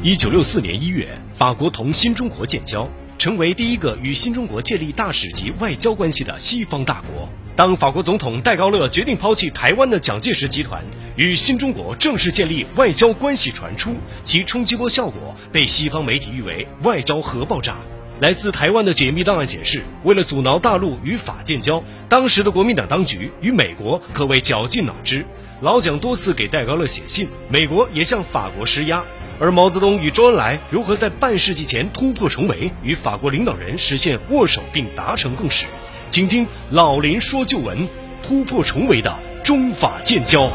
[0.00, 7.28] 一九六四年一月，法国同新中国建交，成为第一个与新中国建立大使级外交关系的西方大国。
[7.56, 10.84] 当法国总统戴高乐决定抛弃台湾的蒋介石集团
[11.16, 17.76] 与新中国正式建立外交关系传出，其冲击波效果被西方媒体誉为“外交核爆炸”。
[18.20, 25.26] 来自台湾的解密档案显示，为了阻挠大陆与法建交，当时的国民党当局与美国可谓绞尽脑汁。
[25.60, 29.04] 老蒋多次给戴高乐写信，美国也向法国施压。
[29.40, 35.66] 而毛泽东与周恩来如何在半世纪前突破重围，与法国领导人实现握手并达成共识？
[36.10, 37.88] 请听老林说旧闻，
[38.20, 40.50] 突破重围的中法建交。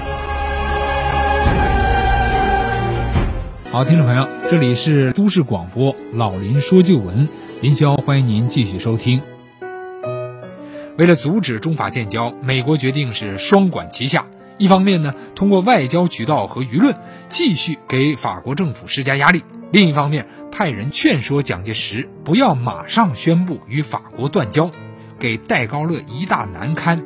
[3.72, 7.30] 好，听众朋友，这里是都市广播老林说旧闻，
[7.62, 9.22] 林霄欢迎您继续收听。
[10.98, 14.26] 为了阻止中法建交，美国决定是双管齐下。
[14.58, 16.96] 一方面呢，通过外交渠道和舆论
[17.30, 24.72] 继续给法国政府施加压力；另一方面，派人劝说蒋介石不要马上宣布与法国断交，
[25.20, 27.04] 给戴高乐一大难堪。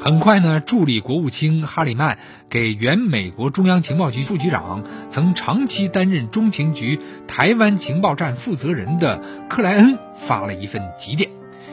[0.00, 2.18] 很快呢，助理国务卿哈里曼
[2.50, 11.30] 给原美国中央情报局副局长、曾长期担任中情局台湾情报站负责人的克莱恩发了一份急电，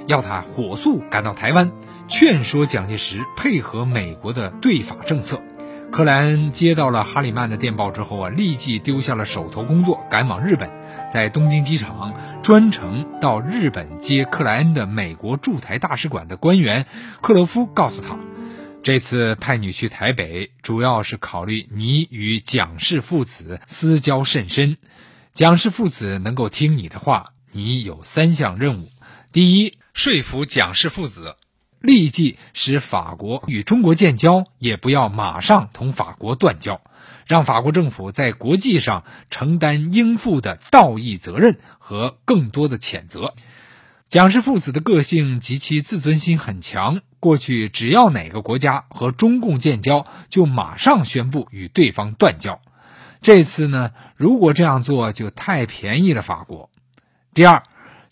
[0.08, 1.72] 要他火速赶到台湾。
[2.08, 5.42] 劝说蒋介石配合美国的对法政策。
[5.92, 10.70] 克莱恩接到了哈里曼的电报之后啊，立即丢下了手头工作，赶往日本。
[11.12, 16.86] 在东京机场专程到日本接克莱恩的美国驻台大使馆的官员
[17.22, 18.18] 克洛夫告诉他，
[18.84, 24.78] 这次派你去台北，主要是考虑你与蒋氏父子私交甚深，
[25.34, 28.90] 蒋氏父子能够听你的话，你有三项任务：
[29.34, 31.36] 第一，说服蒋氏父子。
[31.80, 36.80] 立即使法国与中国建交，也不要马上同法国断交，
[37.26, 43.34] 让法国政府在国际上承担应负的道义责任和更多的谴责。
[44.08, 52.62] 蒋氏父子的个性及其自尊心很强，过去只要哪个国家和中共建交，就马上宣布与对方断交。
[53.24, 56.70] 这次呢，如果这样做，就太便宜了法国。
[57.34, 57.64] 第二。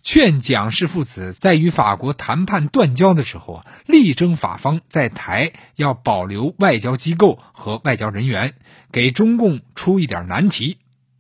[0.02, 8.54] 劝蒋氏父子在与法国谈判断交的时候啊，力争法方在台要保留外交机构和外交人员，
[8.92, 10.78] 给中共出一点难题。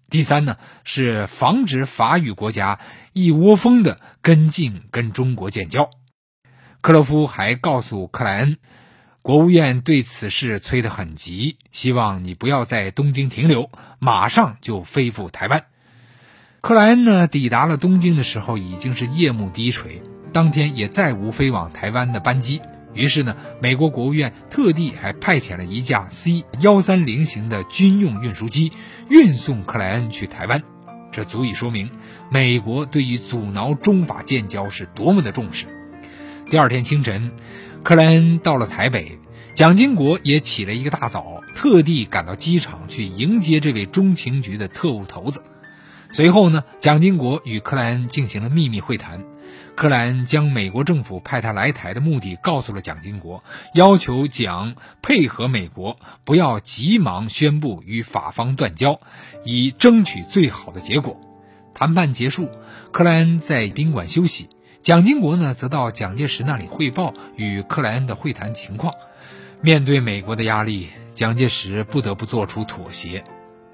[0.09, 2.79] 第三呢，是防止法语国家
[3.13, 5.91] 一窝蜂的跟进跟中国建交。
[6.81, 8.57] 克洛夫还告诉克莱恩，
[9.22, 13.69] 国务院对此事催得很急，希望你不要在东京停留，
[14.00, 15.66] 马上就飞赴台湾。
[16.62, 20.02] 克莱恩呢，抵达了东京的时候已经是夜幕低垂，
[20.34, 22.59] 当天也再无飞往台湾的班机。
[22.94, 28.74] 于是呢，美国国务院特地还派遣了一架 C 幺三零型的军用运输机
[29.09, 30.62] 运送克莱恩去台湾。
[31.14, 31.92] 这足以说明
[32.30, 35.66] 美国对于阻挠中法建交是多么的重视。
[36.52, 37.31] 第二天清晨，
[37.84, 39.18] 克莱恩到了台北，
[39.53, 45.42] 蒋经国也起了一个大早，特地赶到机场去迎接这位中情局的特务头子。
[46.12, 49.24] 随后呢，蒋经国与克莱恩进行了秘密会谈。
[49.75, 53.44] 克莱恩将美国政府派他来台的目的告诉了蒋经国，
[53.74, 59.00] 要求蒋配合美国，不要急忙宣布与法方断交，
[59.46, 61.22] 以争取最好的结果。
[61.74, 62.50] 谈判结束，
[62.92, 64.50] 克莱恩在宾馆休息，
[64.81, 68.96] 蒋经国呢则到蒋介石那里汇报与克莱恩的会谈情况。
[69.62, 73.24] 面对美国的压力，蒋介石不得不做出妥协。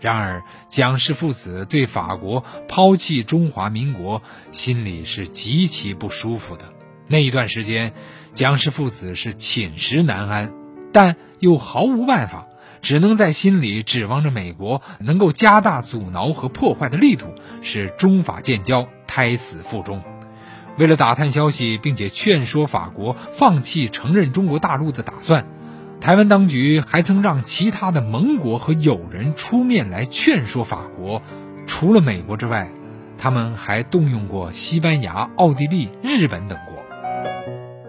[0.06, 4.22] 然而，蒋氏父子对法国抛弃中华民国
[4.52, 6.66] 心里是极其不舒服的。
[7.08, 7.92] 那一段时间，
[8.32, 10.54] 蒋氏父子是寝食难安，
[10.94, 12.46] 但又毫无办法，
[12.84, 17.34] 只能在心里指望着美国能够加大阻挠和破坏的力度，
[17.64, 20.04] 使中法建交胎死腹中。
[20.78, 25.48] 为了打探消息，并且劝说法国放弃承认中国大陆的打算。
[26.06, 31.24] 台湾当局还曾让其他的盟国和友人出面来劝说法国，
[31.66, 32.70] 除了美国之外，
[33.18, 36.86] 他们还动用过西班牙、奥地利、日本等国。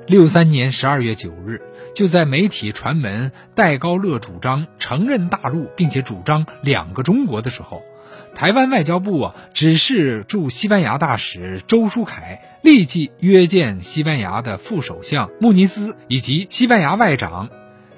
[0.07, 1.61] 六三年十二月九日，
[1.95, 7.83] 就在媒体传闻戴高乐主张承认大陆，并且主张两个中国的时候，
[8.35, 17.51] 台湾外交部啊指示驻西班牙大使周书凯立即约见西班牙的副首相穆尼斯以及西班牙外长。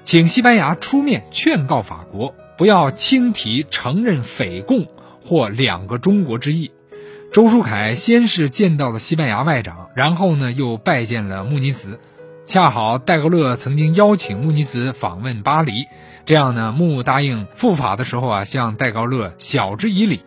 [0.09, 4.87] 请西班牙出面劝告法国，不要轻提承认匪共
[5.23, 6.71] 或两个中国之意。
[7.31, 11.99] 周书凯先是见到了西班牙外长，然后呢又拜见了穆尼茨。
[12.47, 15.85] 恰好戴高乐曾经邀请穆尼茨访问巴黎，
[16.25, 20.21] 这样呢穆答应赴法的时候啊向戴高乐晓之以理。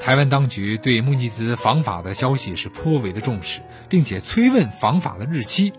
[0.00, 5.72] 台湾当局对穆尼兹访法的消息是颇为的重视，并且催问访法的日期。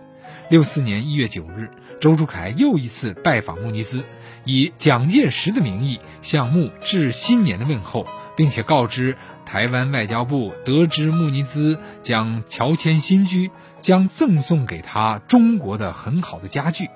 [0.49, 4.03] 六四年一月九日，周楚凯又一次拜访穆尼兹，
[4.45, 8.05] 以蒋介石的名义向穆致新年的问候，
[8.35, 9.17] 并且告知
[9.47, 13.49] 台湾外交部得知穆尼兹将乔迁新居，
[13.79, 16.89] 将赠送给他中国的很好的家具，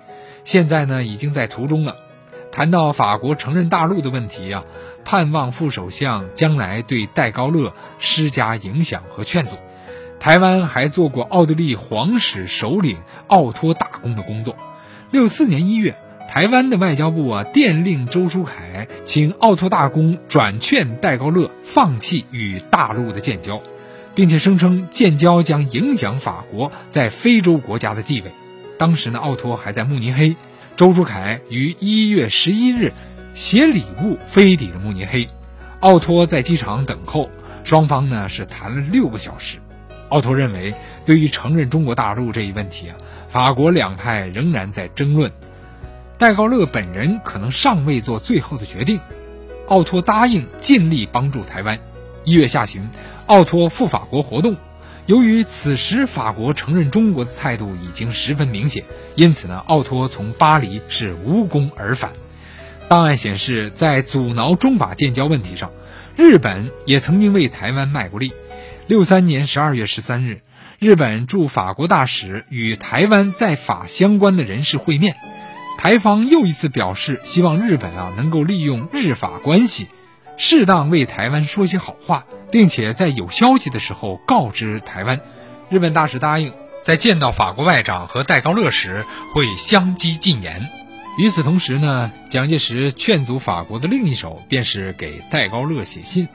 [0.44, 1.96] 现在呢已经在途中了。
[2.52, 4.64] 谈到法国承认大陆的问题啊，
[5.04, 9.54] 盼望副首相将来对戴高乐施加影响和劝阻。
[10.20, 14.56] 台湾还做过奥地利皇室首领奥托大公的工作。
[15.12, 15.98] 六四年一月，
[16.30, 23.62] 台湾的外交部啊电令周书凯，请奥托大公转劝戴高乐放弃与大陆的建交，
[24.16, 28.32] 并且声称建交将影响法国在非洲国家的地位。
[28.78, 30.38] 当时呢，奥托还在慕尼黑。
[30.78, 32.94] 周书凯于一月十一日
[33.34, 35.28] 携礼物飞抵了慕尼黑，
[35.82, 37.30] 奥托在机场等候，
[37.66, 39.58] 双方呢是谈了六个小时。
[40.12, 40.76] 奥托认为，
[41.06, 42.98] 对于承认中国大陆这一问题啊，
[43.30, 45.32] 法国两派仍然在争论，
[46.18, 49.00] 戴高乐本人可能尚未做最后的决定。
[49.68, 51.80] 奥托答应尽力帮助台湾。
[52.26, 52.90] 一月下旬，
[53.26, 54.58] 奥托赴法国活动。
[55.06, 58.84] 由于此时法国承认中国的态度已经十分明显，
[59.16, 62.12] 因此呢，奥托从巴黎是无功而返。
[62.90, 65.72] 档案显示，在阻挠中法建交问题上，
[66.18, 68.34] 日本也曾经为台湾卖过力。
[68.88, 70.42] 六三年十二月十三日，
[70.80, 75.16] 日本驻法国大使与台湾在法相关的人士会面，
[75.78, 79.88] 台方又一次表示希望日本啊能够利用日法关系。
[80.38, 85.22] 适当为台湾说些好话，并且在有消息的时候告知台湾。
[85.70, 90.70] 日本大使答应在见到法国外长和戴高乐时会相机进言。
[91.18, 96.28] 与此同时呢，蒋介石劝阻法国的另一手便是给戴高乐写信。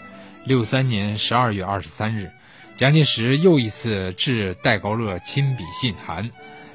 [0.45, 2.31] 六三年十二月二十三日，
[2.77, 6.31] 蒋介石又一次致戴高乐亲笔信函，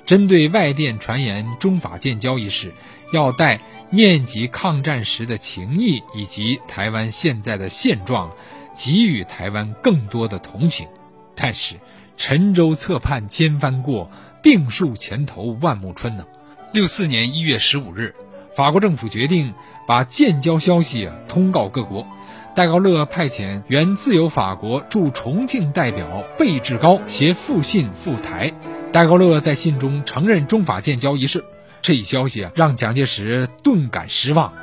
[0.05, 2.73] 针对外电传言中法建交一事，
[3.13, 3.61] 要带。
[3.93, 8.31] 念及抗战时的情谊以及台湾现在的现状，
[8.73, 10.87] 给予台湾更多的同情。
[11.35, 11.75] 但是，
[12.15, 14.09] 沉舟侧畔千帆过，
[14.41, 16.25] 病树前头万木春呢？
[16.71, 18.15] 六四年一月十五日，
[18.53, 19.53] 法国政府决定
[19.87, 22.05] 把建交消息通告各国。
[22.53, 28.51] 戴高乐派遣原自由法国驻重庆代表贝志高携复信赴台。
[28.91, 31.45] 戴高乐在信中承认中法建交一事。
[31.81, 34.53] 这一消息啊，让蒋介石顿感失望。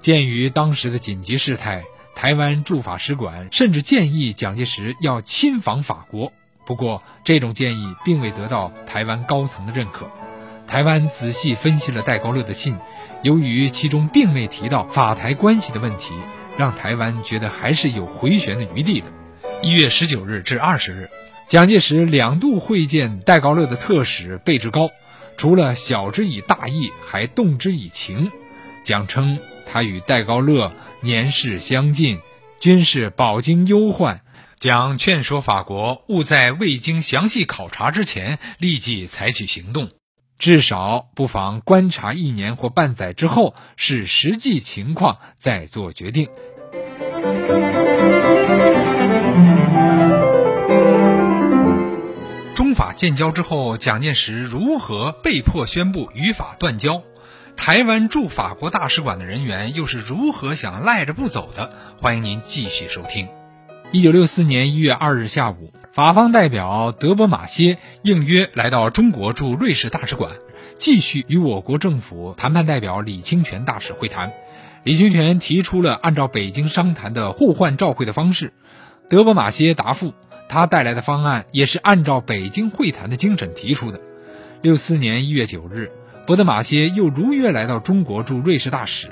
[0.00, 6.32] 鉴于当时的紧急事态，台湾驻法使馆甚至建议蒋介石要亲访法国。
[6.66, 10.10] 不过，这种建议并未得到台湾高层的认可。
[10.68, 12.76] 台湾仔细分析了戴高乐的信，
[13.22, 16.12] 由于其中并未提到法台关系的问题，
[16.58, 19.06] 让台湾觉得还是有回旋的余地的。
[19.62, 21.10] 一月十九日至二十日，
[21.48, 24.90] 蒋介石两度会见戴高乐的特使贝志高。
[25.38, 28.30] 除了晓之以大义，还动之以情。
[28.84, 32.18] 蒋称他与戴高乐年事相近，
[32.60, 34.20] 均是饱经忧患。
[34.58, 39.90] 蒋劝说法国勿在未经详细考察之前立即采取行动，
[40.38, 46.28] 至少不妨观察一年或半载之后，视实际情况再做决定。
[52.54, 57.02] 中法建交之后，蒋介石如何被迫宣布与法断交？
[57.56, 61.72] 台湾驻法国大使馆的人员又是如何想赖着不走的？
[62.00, 63.28] 欢迎您继续收听。
[63.90, 70.30] 一九六四年一月二日下午，法方代表德伯马歇应约来到中国驻瑞士大使馆，
[70.76, 74.32] 继续与我国政府谈判代表李清泉大使会谈。
[74.84, 78.52] 李清泉提出了按照北京商谈的互换照会的方式，
[79.10, 80.14] 德伯马歇答复。
[80.48, 84.00] 他带来的方案也是按照北京会谈的精神提出的。
[84.62, 85.90] 六四年一月九日，
[86.28, 89.10] 博德马歇又如约来到中国驻瑞士大使。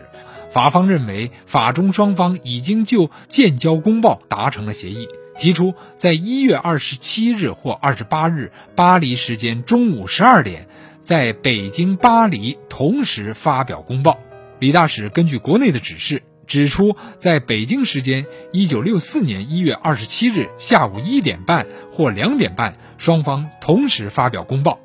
[0.52, 10.68] 法方认为，法中双方已经就建交公报达成了协议，提出在一月二十七日或二十八日巴黎时间中午十二点，
[11.02, 14.18] 在北京、巴黎同时发表公报。
[14.58, 16.22] 李大使根据国内的指示。
[16.46, 24.78] 指出，在北京时间一九六四年一月二十七日下午一点半或两点半，双方同时发表公报。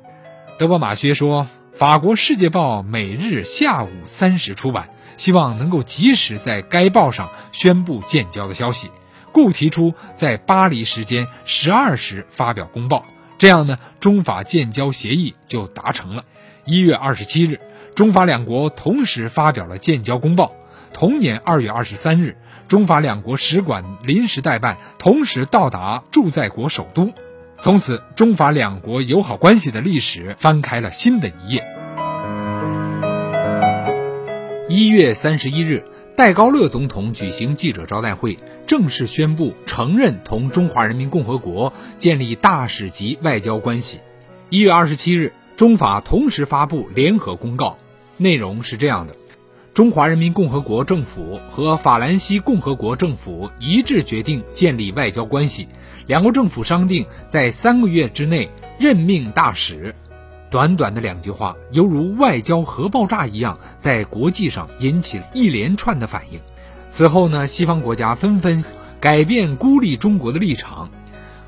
[0.58, 8.90] 德波马歇说：“法国《世界报》每日下午三时出版，希望能够及时在该报上宣布建交的消息，
[9.32, 13.04] 故提出在巴黎时间十二时发表公报。
[13.38, 16.24] 这样呢，中法建交协议就达成了。
[16.64, 17.58] 一月二十七日，
[17.96, 20.52] 中法两国同时发表了建交公报。”
[20.94, 22.36] 同年二月二十三日，
[22.68, 27.12] 中法两国使馆临时代办同时到达驻在国首都，
[27.62, 31.64] 从此中法两国友好关系的历史翻开了新的一页。
[34.68, 44.00] 一月三十一日，戴高乐总统举行记者招待会，正式宣布承认同中华人民共和国建立大使级外交关系。
[44.50, 47.78] 一月二十七日，中法同时发布联合公告，
[48.18, 49.16] 内容是这样的。
[49.72, 55.66] 中华人民共和国政府和法兰西共和国政府一致决定建立外交关系，
[56.06, 59.94] 两国政府商定在三个月之内任命大使。
[60.52, 66.38] 短短的两句话，犹如外交核爆炸一样，在国际上引起了一连串的反应。
[66.90, 68.62] 此后呢，西方国家纷纷
[69.00, 70.90] 改变孤立中国的立场。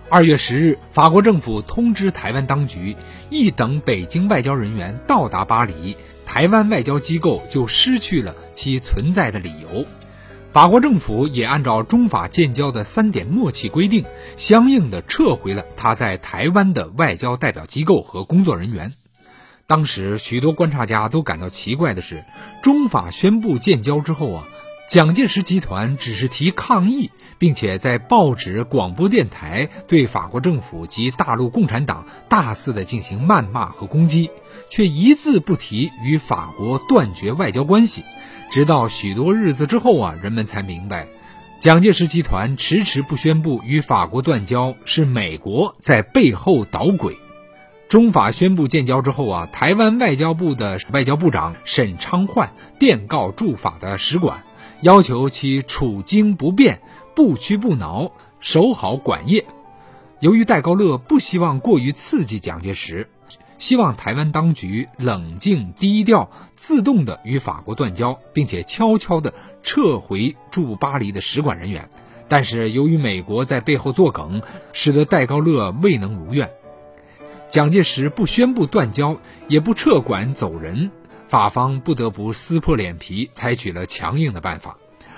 [0.09, 2.97] 二月十日，法国政府通知台湾当局，
[3.29, 5.95] 一等北京外交人员到达巴黎。
[6.25, 9.85] 台湾外交机构就失去了其存在的理由，
[10.55, 14.05] 法国政府也按照中法建交的三点默契规定，
[14.37, 18.93] 相应的撤回了他在台湾的外交代表机构和工作人员。
[19.67, 22.25] 当时许多观察家都感到奇怪的是，
[22.63, 24.47] 中法宣布建交之后啊。
[24.87, 34.31] 蒋介石集团只是提抗议，并且在报纸、广播电台对法国政府及大陆共产党大肆的进行谩骂和攻击，
[34.71, 38.05] 却一字不提与法国断绝外交关系。
[38.55, 41.09] 直到许多日子之后啊，人们才明白，
[41.59, 47.19] 蒋介石集团迟迟不宣布与法国断交，是美国在背后捣鬼。
[47.89, 54.45] 中法宣布建交之后啊，台湾外交部的外交部长沈昌焕电告驻法的使馆。
[54.83, 56.81] 要求其处惊不变，
[57.17, 59.45] 不屈不挠，守好管业。
[60.21, 63.09] 由于戴高乐不希望过于刺激蒋介石，
[63.59, 69.33] 希望台湾当局冷静低调，自动的与法国断交，并且悄悄的
[69.63, 71.89] 撤回驻巴黎的使馆人员。
[72.29, 74.43] 但是由于美国在背后作梗，
[74.73, 76.51] 使得戴高乐未能如愿。
[77.51, 80.91] 蒋介石不宣布断交，也不撤馆走人。
[81.29, 84.77] 法方不得不撕破脸皮，采取了强硬的办法。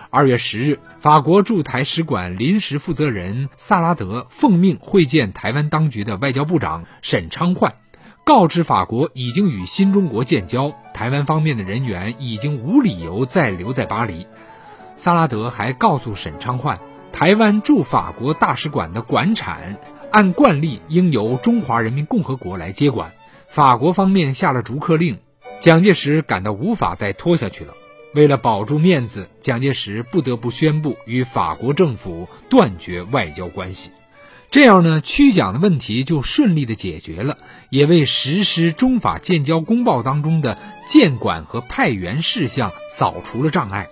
[0.09, 7.75] 二月十日，法国驻台使馆临时负责人萨拉德奉命会见台湾当局的外交部长沈昌焕，
[8.26, 14.26] 告知法国已经与新中国建交，台湾方面的人员已经无理由再留在巴黎。
[14.97, 16.80] 萨拉德还告诉沈昌焕，
[17.12, 19.78] 台湾驻法国大使馆的馆产
[20.11, 23.12] 按惯例应由中华人民共和国来接管。
[23.49, 25.21] 法国方面下了逐客令。
[25.61, 27.75] 蒋介石感到无法再拖下去了，
[28.12, 33.92] 为了保住面子，蒋介石不得不宣布与法国政府断绝外交关系。
[34.50, 37.38] 这样呢，驱蒋的问题就顺利的解决了，
[37.68, 40.56] 也为实施中法建交公报当中的
[40.88, 43.88] 建管和派员事项扫除了障碍。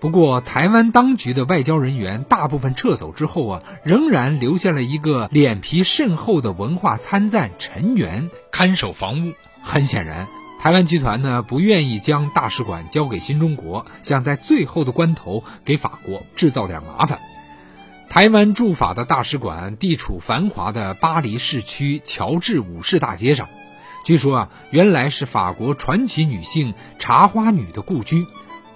[0.00, 9.34] 不过，台湾当局的外交人员大部分撤走之后啊，仍然留下了一个脸皮甚厚的文化参赞陈元看守房屋。
[9.62, 10.26] 很显然。
[10.60, 17.20] 台湾集团呢不愿意将大使馆交给新中国，想在最后的关头给法国制造点麻烦。
[18.10, 23.50] 台湾驻法的大使馆地处繁华的巴黎市区乔治五世大街上，
[24.02, 28.26] 据说啊原来是法国传奇女性茶花女的故居。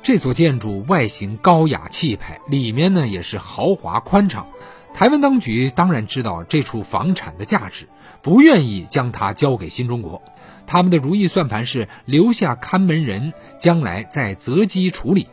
[0.02, 4.48] 这座建筑外形高雅气派，里面呢也是豪华宽敞。
[4.92, 7.88] 台湾当局当然知道这处房产的价值，
[8.20, 10.20] 不愿意将它交给新中国。
[10.66, 15.28] 他们的如意算盘是留下看门人，将来再择机处理。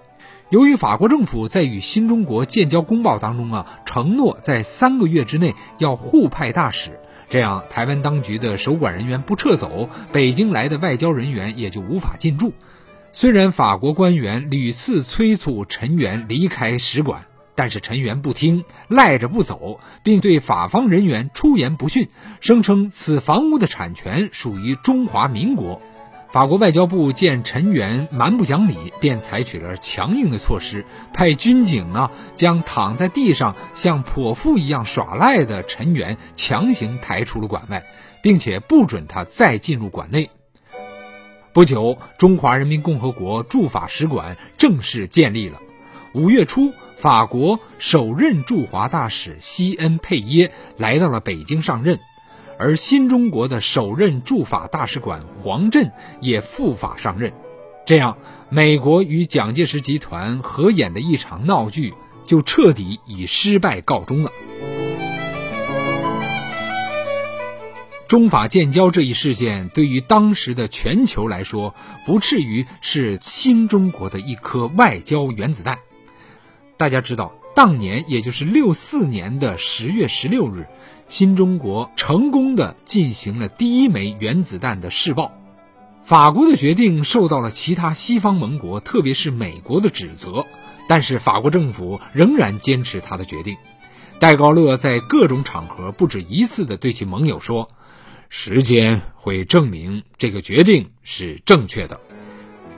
[0.50, 12.54] 由于法国政府在与新中国建交公报当中啊，承诺在三个月之内要互派大使，这样台湾当局的守管人员不撤走，北京来的外交人员也就无法进驻。
[13.12, 17.26] 虽然法国官员屡次催促陈元离开使馆。
[17.56, 22.08] 但是陈元不听，赖着不走，并对法方人员出言不逊，
[22.40, 25.82] 声称此房屋的产权属于中华民国。
[26.32, 37.84] 法国外交部见陈元蛮不讲理，便采取了强硬的措施，派军警啊将躺在地上像泼妇一样耍赖的陈元强行抬出了馆外，
[38.22, 40.30] 并且不准他再进入馆内。
[41.52, 45.60] 不久，中华人民共和国驻法使馆正式建立了。
[46.14, 46.74] 五月初。
[47.00, 51.98] 法国首任驻华大使西恩佩耶来到了北京上任，
[52.60, 57.32] 而新中国的首任驻法大使馆黄振也赴法上任，
[57.86, 58.18] 这样，
[58.50, 61.94] 美国与蒋介石集团合演的一场闹剧
[62.28, 64.32] 就彻底以失败告终了。
[68.10, 71.74] 中法建交这一事件对于当时的全球来说，
[72.06, 75.80] 不至于是新中国的一颗外交原子弹。
[76.76, 80.66] 大家知道，当年也就是六四年的十月十六日，
[81.10, 85.34] 新中国成功的进行了第一枚原子弹的试爆。
[86.04, 90.46] 法国的决定受到了其他西方盟国，特别是美国的指责，
[90.88, 93.58] 但是法国政府仍然坚持他的决定。
[94.20, 97.70] 戴高乐在各种场合不止一次的对其盟友说。
[98.32, 102.00] 时间会证明这个决定是正确的。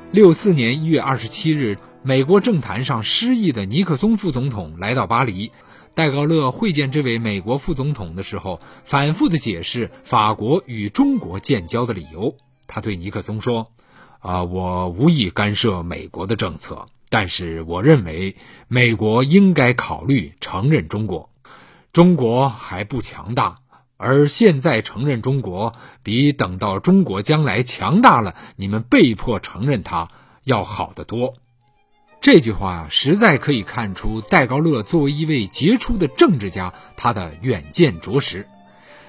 [0.10, 5.52] 六四年一月二十七日，美国政坛上失意的尼克松副总统来到巴黎，
[5.94, 12.36] 戴高乐会见这位美国副总统的时候，反复的解释法国与中国建交的理由。
[12.66, 13.72] 他对尼克松说
[14.20, 21.30] ：“啊，我无意干涉美国的政策，但是我认为美国应该考虑承认中国。
[21.92, 23.58] 中国还不强大。”
[24.04, 30.10] 而现在承认中国，比等到中国将来强大了，你们被迫承认它
[30.44, 31.36] 要好得多。
[32.22, 38.48] 这句话实在可以看出戴高乐作为一位杰出的政治家，他的远见卓识。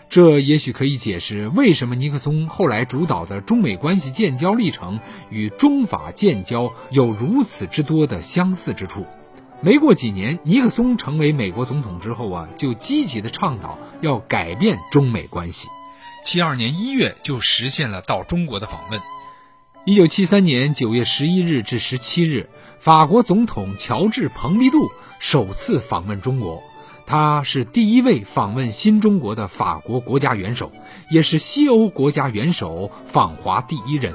[0.09, 9.07] 这也许可以解释为什么尼克松后来主导的中美关系建交历程与中法建交有如此之多的相似之处。
[9.61, 15.69] 没过几年，尼克松成为美国总统之后啊，就积极的倡导要改变中美关系。
[16.25, 19.03] 七二年一月就实现了到中国的访问。
[19.85, 22.49] 一九七三年九月十一日至十七日，
[22.83, 26.61] 法国总统乔治·蓬皮杜首次访问中国，
[27.07, 30.73] 他是第一位访问新中国的法国国家元首，
[31.09, 34.13] 也是西欧国家元首访华第一人。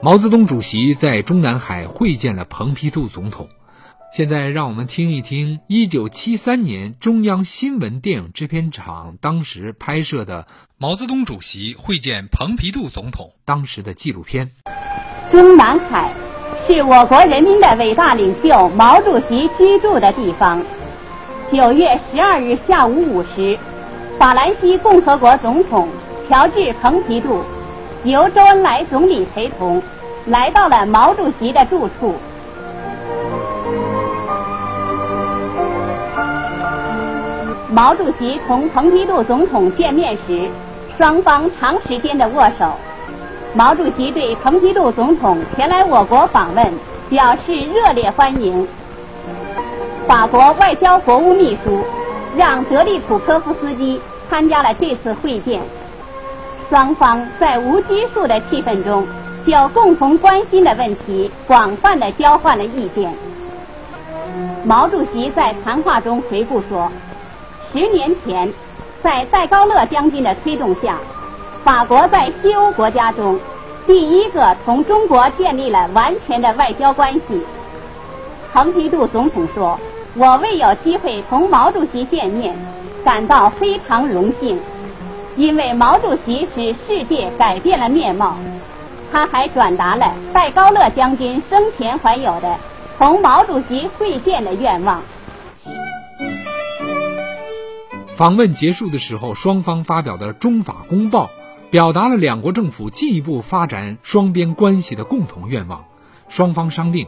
[0.00, 3.48] 毛泽东主席在中南海会见了蓬皮杜总统。
[4.12, 14.52] 现在让我们听一听一九七三年中央新闻电影制片厂当时拍摄的毛泽东主席会见蓬皮杜总统当时的纪录片。
[15.32, 16.14] 中南海
[16.68, 20.62] 是我国人民的伟大领袖毛主席居住的地方。
[21.50, 23.58] 九月十二日下午五时，
[24.18, 25.88] 法兰西共和国总统
[26.28, 27.42] 乔治·蓬皮杜
[28.04, 29.82] 由周恩来总理陪同，
[30.26, 32.14] 来到了毛主席的住处。
[37.70, 40.50] 毛主席同蓬皮杜总统见面时，
[40.98, 42.74] 双方长时间的握手。
[43.54, 46.72] 毛主席对蓬皮杜总统前来我国访问
[47.08, 48.66] 表示热烈欢迎。
[50.06, 51.82] 法国外交国务秘书
[52.36, 55.60] 让德利普科夫斯基参加了这次会见。
[56.68, 59.06] 双方在无拘束的气氛中，
[59.46, 63.12] 就共同关心的问题广泛的交换了意见。
[64.64, 66.90] 毛主席在谈话中回顾说。
[67.72, 68.52] 十年前，
[69.02, 70.96] 在戴高乐将军的推动下，
[71.64, 73.38] 法国在西欧国家中
[73.86, 77.42] 第一个同中国建立了完全的外交关系。
[78.52, 79.78] 蓬皮杜总统说
[80.16, 82.56] ：“我未有机会同毛主席见面，
[83.04, 84.58] 感到非常荣幸，
[85.36, 88.36] 因为毛主席使世界改变了面貌。”
[89.12, 92.56] 他还转达了戴高乐将军生前怀有的
[92.98, 95.02] 同毛主席会见的愿望。
[98.16, 101.30] 访问结束的时候，双方发表的中法公报，
[101.70, 105.84] 表达了两国政府进一步发展双边关系的共同愿望。
[106.28, 107.06] 双方商定，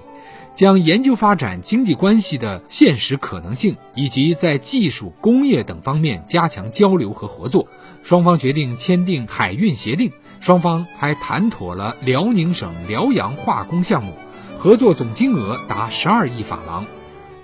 [0.55, 7.69] 将研究发展经济关系的现实可能性，以及在技术、工业等方面加强交流和合作。
[8.03, 14.15] 双方决定签订海运协定，双方还谈妥了辽宁省辽阳化工项目，
[14.59, 16.87] 合作总金额达十二亿法郎。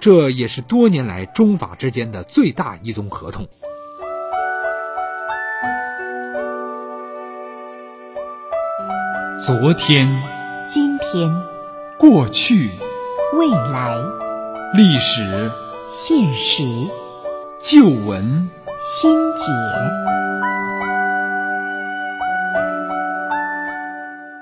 [0.00, 3.48] 这也是多年来中法之间的最大一宗合同。
[9.46, 10.08] 昨天、
[10.66, 11.32] 今天、
[12.00, 12.68] 过去、
[13.34, 13.96] 未来、
[14.74, 15.52] 历史、
[15.88, 16.64] 现实、
[17.62, 19.44] 旧闻、新解。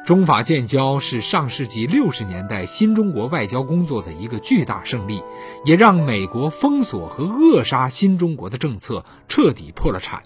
[0.06, 5.22] 中法建交是上世纪六十年代新中国外交工作的一个巨大胜利，
[5.66, 10.22] 也让美国封锁和扼杀新中国的政策彻底破了产。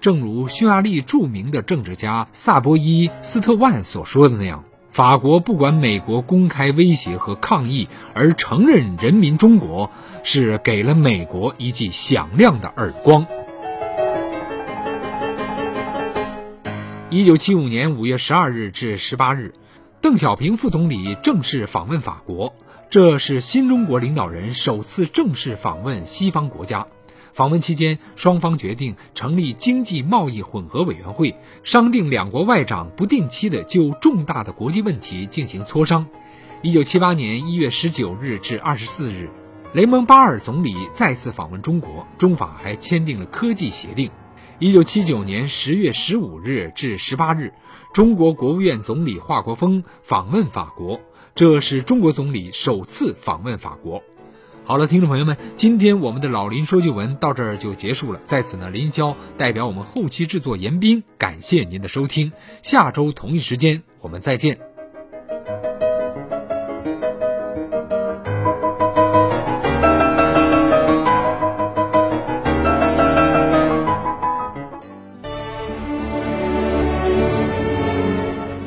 [0.00, 9.90] 正如匈牙利著名的政治家萨波伊·斯特万所说的那样，法国不管美国公开威胁和抗议而承认人民中国，
[10.24, 13.26] 是给了美国一记响亮的耳光。
[17.10, 19.54] 一九七五年五月十二日至十八日，
[20.00, 22.54] 邓小平副总理正式访问法国，
[22.88, 26.86] 这是新中国领导人首次正式访问西方国家。
[27.40, 36.06] 访问期间，双方决定成立经济贸易混合委员会，商定两国外长不定期的就重大的国际问题进行磋商。
[36.60, 39.30] 一九七八年一月十九日至二十四日，
[39.72, 44.10] 雷蒙巴尔总理再次访问中国，中法还签订了科技协定。
[44.58, 47.54] 一九七九年十月十五日至十八日，
[47.94, 51.00] 中国国务院总理华国锋访问法国，
[51.34, 54.02] 这是中国总理首次访问法国。
[54.70, 58.20] 好了，听众朋友们，今天我们的老林说旧闻到这儿就结束了。
[58.22, 62.30] 在此呢，林霄代表我们后期制作严斌，感谢您的收听。
[62.62, 64.60] 下周同一时间我们再见。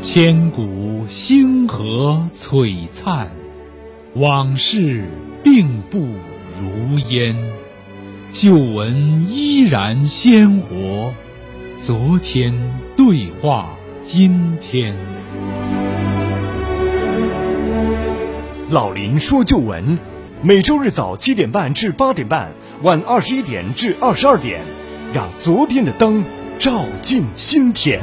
[0.01, 3.29] 千古星河璀璨，
[4.15, 5.07] 往事
[5.43, 7.35] 并不如烟。
[8.31, 11.13] 旧闻依然鲜活，
[11.77, 12.53] 昨天
[12.97, 14.95] 对话今天。
[18.69, 19.99] 老林说旧闻，
[20.41, 24.61] 每周日早七点半至八点半，晚二十一点至二十二点，
[25.13, 26.23] 让昨天的灯
[26.57, 28.01] 照进心田。